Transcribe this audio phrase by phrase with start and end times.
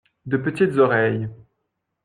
[0.25, 1.29] De petites oreilles.